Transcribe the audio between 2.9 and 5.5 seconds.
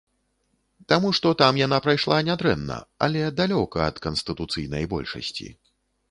але далёка ад канстытуцыйнай большасці.